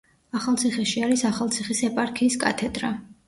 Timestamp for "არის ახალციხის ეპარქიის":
1.07-2.39